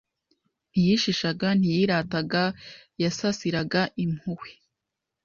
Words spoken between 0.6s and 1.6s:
Ntiyishishaga,